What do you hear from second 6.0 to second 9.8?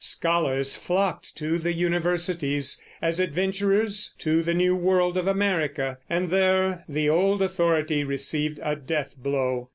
and there the old authority received a deathblow.